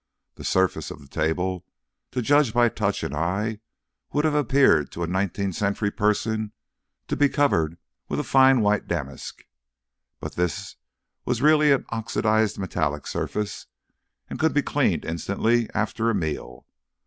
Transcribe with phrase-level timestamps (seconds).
[0.33, 1.63] The surface of the table,
[2.09, 3.59] to judge by touch and eye,
[4.11, 6.53] would have appeared to a nineteenth century person
[7.07, 7.77] to be covered
[8.09, 9.43] with fine white damask,
[10.19, 10.75] but this
[11.23, 13.67] was really an oxidised metallic surface,
[14.27, 16.65] and could be cleaned instantly after a meal.